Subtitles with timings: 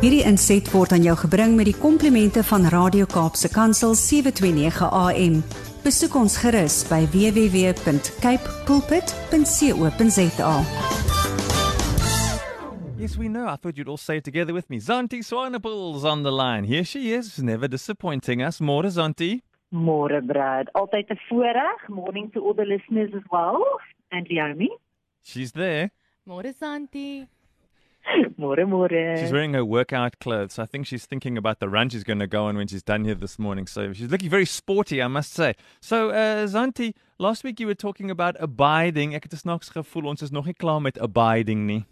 [0.00, 5.42] Hierdie inset word aan jou gebring met die komplimente van Radio Kaapse Kansel 729 AM.
[5.84, 10.54] Besoek ons gerus by www.cape pulpit.co.za.
[13.00, 13.46] Yes, we know.
[13.48, 14.78] I thought you'd all say it together with me.
[14.78, 16.64] Zanti Swanepoel's on the line.
[16.64, 18.60] Here she is, never disappointing us.
[18.60, 19.40] More Zanti.
[19.72, 21.88] Môre Brad, altyd 'n voorreg.
[21.88, 23.62] Morning to all the listeners as well.
[24.10, 24.68] And Leomi.
[25.22, 25.90] She's there.
[26.30, 27.26] Môre Santi.
[28.38, 29.18] Môre môre.
[29.18, 30.60] She's wearing her workout clothes.
[30.60, 33.04] I think she's thinking about the run she's going to go on when she's done
[33.04, 33.66] here this morning.
[33.66, 35.56] So she's looking very sporty, I must say.
[35.80, 39.12] So, uh, Zanti, last week you were talking about abiding.
[39.12, 41.82] Ek het snaaks gevoel ons is nog nie klaar met abiding nie.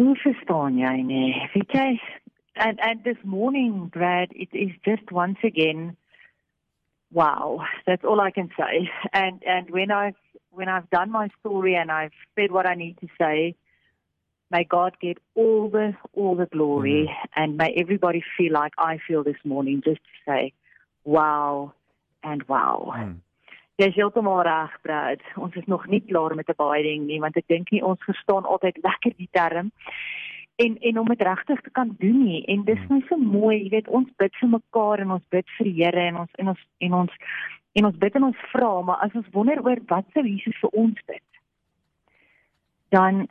[0.00, 1.36] Hoe verstaan jy nie?
[1.52, 2.00] Weet jy,
[2.56, 5.98] and and this morning Brad, it is just once again
[7.12, 7.60] wow.
[7.84, 8.88] That's all I can say.
[9.12, 10.16] And and when I've
[10.56, 13.54] when I've done my story and I've said what I need to say,
[14.50, 17.28] may God get all the all the glory mm.
[17.36, 20.52] and may everybody feel like I feel this morning just to say
[21.04, 21.72] wow
[22.22, 22.92] and wow.
[22.96, 23.16] Mm.
[23.78, 25.20] Dis heeltemal reg, Brad.
[25.36, 28.08] Ons is nog nie klaar met 'n baie ding nie, want ek dink nie ons
[28.08, 29.70] verstaan altyd lekker die term
[30.56, 32.44] en en om dit regtig te kan doen nie.
[32.44, 32.88] En dis Hmm.
[32.88, 36.00] nou so mooi, jy weet, ons bid vir mekaar en ons bid vir die Here
[36.08, 37.12] en ons en ons en ons
[37.76, 40.78] en ons bid en ons vra, maar as ons wonder oor wat sou Jesus vir
[40.84, 41.40] ons bid,
[42.94, 43.26] dan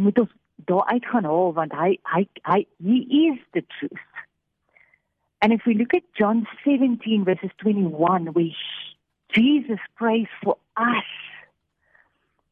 [0.00, 0.38] moet ons
[0.70, 4.08] daar uit gaan haal want hy hy hy he is the truth.
[5.42, 8.54] And if we look at John 17 verses 21 where
[9.32, 11.04] Jesus prays for us.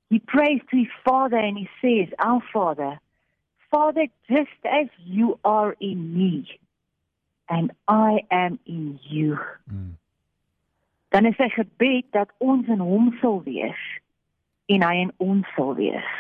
[0.09, 2.99] He prays to his Father and he says, Our Father,
[3.71, 6.59] Father, just as you are in me
[7.49, 9.39] and I am in you.
[9.73, 9.93] Mm.
[11.11, 13.81] Dan is sy gebed dat ons in hom sal wees
[14.71, 16.13] en hy in ons sal wees.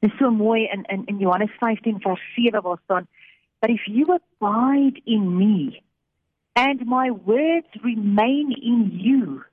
[0.00, 3.08] Dit is so mooi in in in Johannes 15 vers 7 waar staan
[3.60, 5.82] But if you abide in me
[6.54, 9.44] and my words remain in you,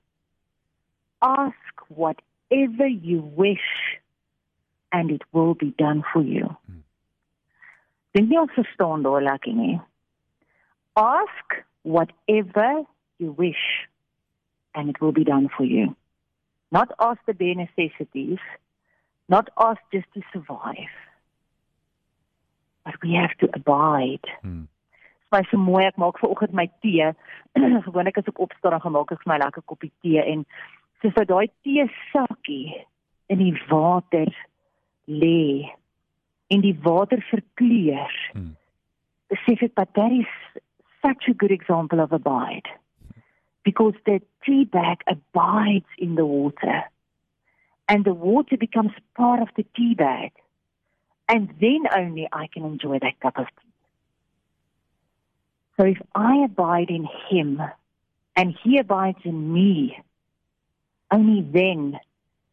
[1.22, 1.56] ask
[1.88, 3.60] whatever you wish
[4.92, 6.56] and it will be done for you.
[8.14, 9.80] Dink nie ons verstaan daar lekker nie.
[10.94, 12.86] Ask whatever
[13.18, 13.88] you wish
[14.74, 15.96] and it will be done for you.
[16.72, 18.40] Not ask the bare necessities,
[19.30, 20.94] not ask just to survive.
[22.84, 24.26] But we have to abide.
[24.44, 24.68] Mm.
[25.32, 27.04] Dit is so mooi ek maak vanoggend my tee.
[27.88, 30.46] Gewoonlik as ek opstaan dan gemaak ek vir my lekker koppie tee en
[31.02, 32.76] soos dat daai tee sakkie
[33.34, 34.32] in die water
[35.10, 35.74] lê
[36.54, 38.16] en die water verkleur.
[38.38, 38.54] Mm.
[39.34, 40.32] Besef ek but that is
[41.04, 42.70] such a good example of abide.
[43.66, 46.84] Because the tea bag abides in the water.
[47.90, 50.32] And the water becomes part of the tea bag.
[51.28, 53.72] And then only I can enjoy that cup of tea.
[55.78, 57.62] So if I abide in him
[58.36, 60.00] and he abides in me,
[61.12, 62.00] only then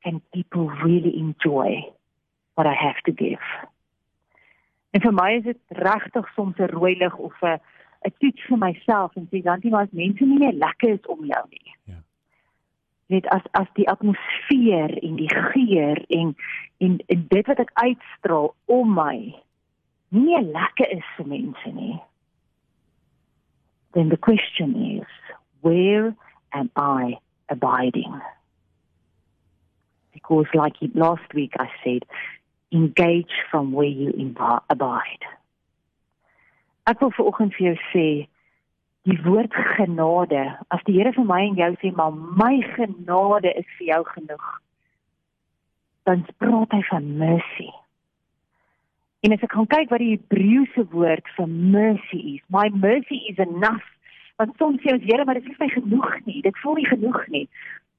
[0.02, 1.92] can people really enjoy
[2.54, 3.38] what I have to give.
[4.92, 7.60] En vir my is dit regtig soms 'n rooi lig of 'n
[8.04, 11.06] 'n toets vir myself en sê dan nie maar as mense nie meer lekker is
[11.06, 11.74] om jou nie.
[11.84, 12.00] Ja.
[13.06, 16.36] Jy weet as as die atmosfeer en die geur en
[16.78, 19.16] en, en dit wat ek uitstraal om my
[20.12, 22.00] nie meer lekker is vir mense nie.
[23.92, 25.08] Then the question is,
[25.60, 26.14] where
[26.52, 27.18] am I
[27.48, 28.20] abiding?
[30.12, 32.04] Because like last week I said,
[32.72, 34.12] engage from where you
[34.70, 35.24] abide.
[36.90, 38.06] Ek wil vanoggend vir jou sê
[39.06, 40.42] die woord genade,
[40.74, 44.48] as die Here vir my en jou sê maar my genade is vir jou genoeg,
[46.06, 47.68] dan praat hy van mercy.
[49.22, 53.38] En as ek gaan kyk wat die Hebreëse woord vir mercy is, my mercy is
[53.38, 53.86] enough.
[54.42, 56.40] Want soms sê ons Here, maar dit is nie genoeg nie.
[56.42, 57.46] Dit voel nie genoeg nie.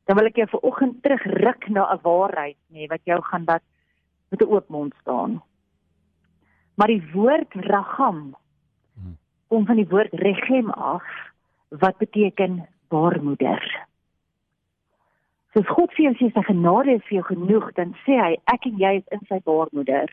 [0.10, 3.64] Dan wil ek jou vanoggend terugruk na 'n waarheid, nê, wat jou gaan dat
[4.32, 5.40] met 'n oop mond staan.
[6.76, 8.36] Maar die woord ragam
[9.54, 11.06] kom van die woord regem af
[11.70, 13.62] wat beteken baarmoeder.
[15.54, 18.32] So as God vir jou sê sy genade is vir jou genoeg, dan sê hy
[18.50, 20.10] ek en jy is in sy baarmoeder.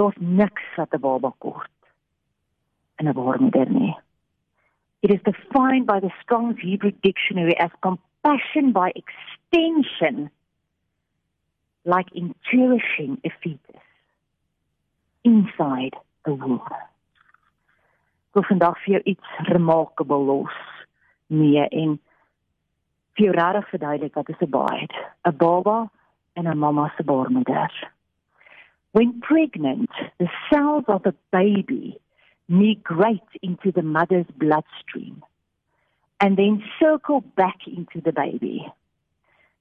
[0.00, 1.90] Daar's niks wat 'n baba kort
[2.98, 3.94] in 'n baarmoeder nie.
[5.02, 10.30] It is defined by the Strong's Hebrew Dictionary as compassion by extension
[11.84, 13.84] like in cherishing a fetus
[15.24, 15.94] inside
[16.24, 16.62] a womb.
[18.32, 20.60] Wil vandag vir jou iets remarkable los
[21.26, 21.98] mee en
[23.16, 24.92] vir jou regtig verduidelik wat is 'n baard.
[25.24, 25.90] 'n Baba
[26.34, 27.90] in 'n mamma se baarmoeder.
[28.92, 31.98] When pregnant, the cells of the baby
[32.48, 35.24] migrate into the mother's bloodstream
[36.20, 38.72] and then circle back into the baby.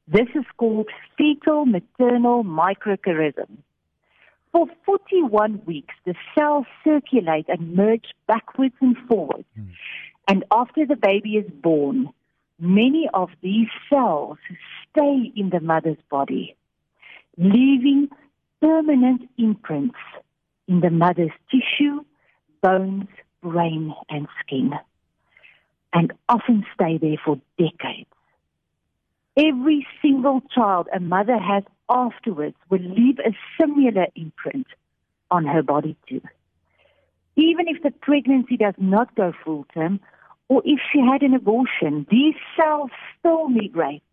[0.07, 3.63] This is called fetal maternal microcharism.
[4.51, 9.47] For 41 weeks, the cells circulate and merge backwards and forwards.
[9.57, 9.69] Mm.
[10.27, 12.09] And after the baby is born,
[12.59, 14.37] many of these cells
[14.89, 16.55] stay in the mother's body,
[17.37, 18.09] leaving
[18.61, 19.97] permanent imprints
[20.67, 22.03] in the mother's tissue,
[22.61, 23.07] bones,
[23.41, 24.71] brain, and skin,
[25.93, 28.09] and often stay there for decades.
[29.37, 34.67] Every single child a mother has afterwards will leave a similar imprint
[35.29, 36.21] on her body too.
[37.35, 39.99] Even if the pregnancy does not go full term,
[40.49, 44.03] or if she had an abortion, these cells still migrate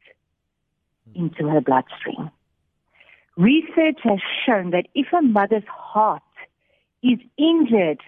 [1.14, 2.30] into her bloodstream.
[3.36, 6.22] Research has shown that if a mother's heart
[7.02, 8.00] is injured,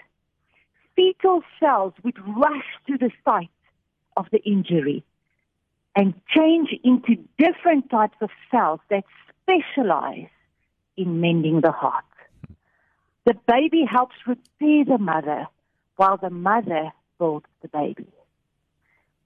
[0.97, 3.49] fetal cells would rush to the site
[4.17, 5.05] of the injury
[5.97, 9.05] and change into different types of cells that
[9.51, 10.29] specialize
[10.97, 12.05] in mending the heart.
[13.27, 15.47] The baby helps repair the mother
[15.97, 18.07] while the mother builds the baby.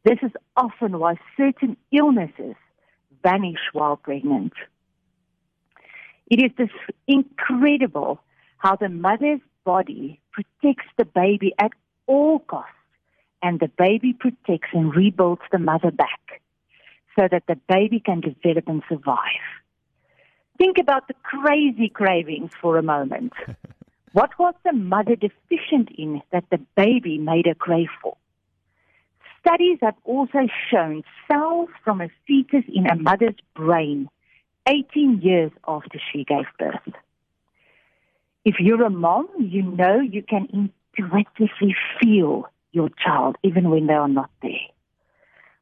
[0.04, 2.56] This is often why certain illnesses
[3.22, 4.52] vanish while pregnant.
[6.30, 6.70] It is this
[7.06, 8.20] incredible
[8.58, 11.72] how the mother's body protects the baby at
[12.06, 12.72] all costs,
[13.42, 16.42] and the baby protects and rebuilds the mother back
[17.18, 19.63] so that the baby can develop and survive.
[20.58, 23.32] Think about the crazy cravings for a moment.
[24.12, 28.16] what was the mother deficient in that the baby made her crave for?
[29.40, 34.08] Studies have also shown cells from a fetus in a mother's brain
[34.66, 36.94] 18 years after she gave birth.
[38.44, 40.48] If you're a mom, you know you can
[40.96, 44.68] intuitively feel your child even when they are not there.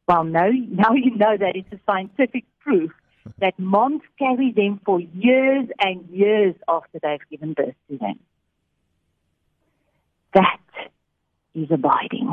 [0.07, 2.93] Well, now, now you know that it's a scientific proof
[3.43, 8.21] that moms carry them for years and years after they've given birth to them.
[10.33, 10.61] That
[11.53, 12.33] is abiding.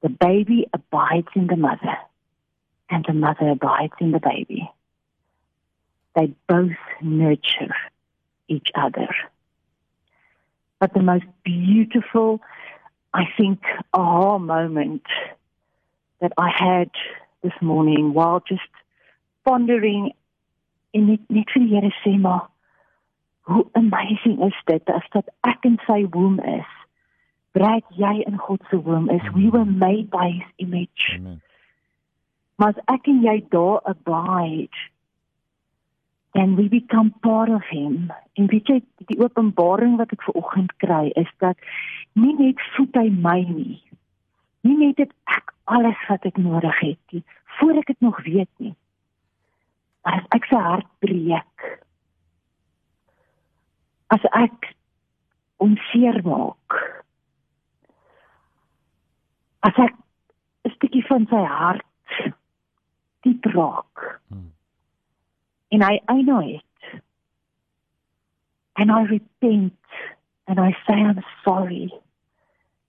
[0.00, 1.98] The baby abides in the mother,
[2.88, 4.68] and the mother abides in the baby.
[6.16, 6.70] They both
[7.02, 7.76] nurture
[8.48, 9.08] each other.
[10.80, 12.40] But the most beautiful,
[13.12, 13.60] I think,
[13.92, 15.02] aha moment
[16.22, 16.90] that I had
[17.42, 18.62] this morning while just
[19.42, 20.12] pondering
[20.90, 22.48] en net net vir die Here sê maar
[23.50, 26.70] hoe amazing is dit as dat ek in sy womb is.
[27.56, 29.26] Breek jy in God se womb is.
[29.34, 31.16] We were made by his image.
[31.18, 31.40] Amen.
[32.60, 34.88] Maar as ek en jy daar abide
[36.32, 38.12] then we become part of him.
[38.32, 41.58] En weet jy, die openbaring wat ek ver oggend kry is dat
[42.14, 43.80] nie net voed hy my nie.
[44.66, 47.24] Nie net dit ek alles wat ek nodig het nie,
[47.58, 48.74] voor ek dit nog weet nie.
[50.50, 51.66] Sy hart breek,
[54.10, 54.72] as ek
[55.62, 56.78] onseer maak,
[59.62, 59.94] as ek
[60.66, 61.86] 'n stukkie van sy hart
[63.22, 64.18] diep raak.
[64.28, 64.50] Hmm
[65.70, 67.02] en hy eienaar het.
[68.74, 69.74] And I repent
[70.46, 71.92] and I say I'm sorry.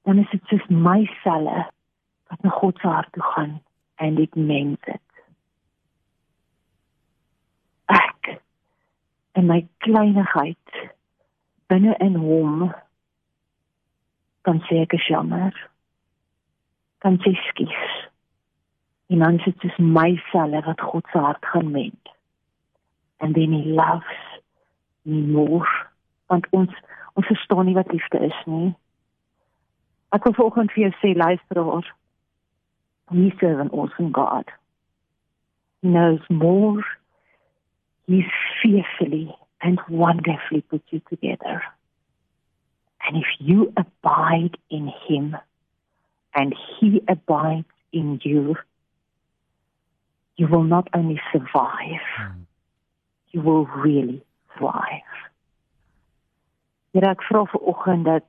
[0.05, 1.67] Dan is dit soos my selle
[2.31, 3.59] wat na God se hart toe gaan
[4.01, 5.07] en dit mens dit.
[7.91, 8.31] Ek
[9.41, 10.77] en my kleinigheid
[11.74, 12.69] binne in hom
[14.45, 15.53] kan sê ek is jammer.
[17.01, 17.83] Kan sê skies.
[19.10, 22.12] En dan sit dit my selle wat God se hart gaan mend
[23.21, 24.17] and then he loves
[25.05, 25.67] me more
[26.29, 26.74] want ons
[27.13, 28.69] ons verstaan nie wat liefde is nie
[30.17, 31.91] ek wil vanoggend vir jou sê luister oor
[33.13, 34.53] he serve an awesome god
[35.81, 36.86] he knows more
[38.12, 41.63] he's fearfully and wonderfully put you together
[43.08, 45.36] and if you abide in him
[46.34, 48.56] and he abides in you
[50.36, 52.46] you will not only survive mm
[53.32, 54.22] you will really
[54.58, 55.20] thrive.
[56.91, 58.27] Hier ek vra vir oggend dat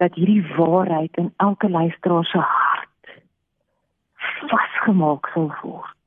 [0.00, 3.10] dat hierdie waarheid in elke luisteraar se hart
[4.52, 5.98] vasgemaak sal word.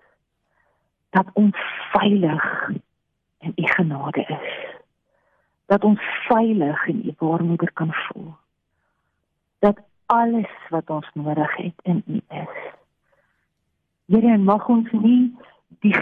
[1.13, 1.59] Dat ons
[1.91, 2.47] veilig
[3.43, 4.55] in u genade is.
[5.65, 8.33] Dat ons veilig in u baarmoeder kan voel.
[9.59, 12.55] Dat alles wat ons nodig het in u is.
[14.05, 15.31] Here, mag ons nie
[15.81, 15.93] die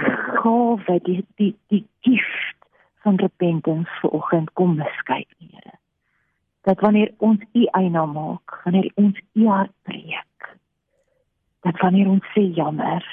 [0.42, 2.58] gawe die die die gift
[3.02, 5.78] van repentance vanoggend kom beskyk, Here.
[6.62, 10.50] Dat wanneer ons U eienaar maak, wanneer ons U hart breek,
[11.66, 13.06] dat wanneer ons sê jammer,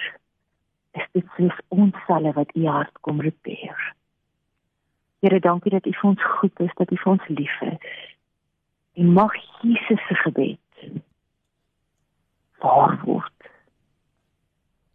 [0.92, 3.94] is dit slegs ons selfe wat U hart kom repair.
[5.20, 7.98] Here, dankie dat U vir ons goed is, dat U vir ons lief is.
[8.98, 10.58] En mag Jesus se gebed
[12.58, 13.38] waar word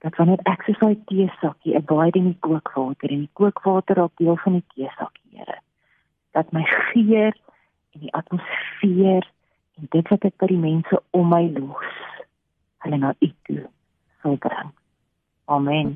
[0.03, 4.60] dat wanneer ek soos daai teesakkie baie in kookwater en die kookwater op deel van
[4.60, 5.56] die teesakkie, Here,
[6.36, 7.32] dat my geur
[7.96, 9.24] en die atmosfeer
[9.80, 11.96] en dit wat ek by die mense om my los,
[12.84, 13.63] hulle na U toe
[14.20, 14.75] sal bring.
[15.48, 15.96] Amen.